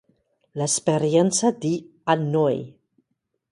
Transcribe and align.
L'esperienza 0.53 1.51
di 1.51 1.99
"A 2.05 2.15
Noi! 2.15 2.75